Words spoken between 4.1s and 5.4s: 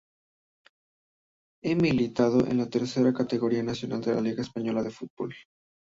la liga española de fútbol.